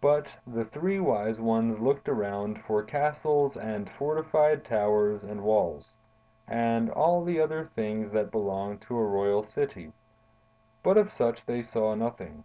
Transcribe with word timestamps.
"But 0.00 0.38
the 0.44 0.64
three 0.64 0.98
wise 0.98 1.38
ones 1.40 1.78
looked 1.78 2.08
around 2.08 2.60
for 2.62 2.82
castles 2.82 3.56
and 3.56 3.88
fortified 3.88 4.64
towers 4.64 5.22
and 5.22 5.44
walls, 5.44 5.96
and 6.48 6.90
all 6.90 7.22
the 7.22 7.40
other 7.40 7.64
things 7.76 8.10
that 8.10 8.32
belong 8.32 8.78
to 8.78 8.98
a 8.98 9.06
royal 9.06 9.44
city; 9.44 9.92
but 10.82 10.96
of 10.96 11.12
such 11.12 11.46
they 11.46 11.62
saw 11.62 11.94
nothing. 11.94 12.42